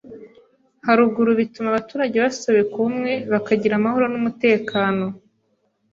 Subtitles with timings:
[0.85, 5.05] haruguru bituma abaturage basobeka Ubumwe, bakagira amahoro n’umutekano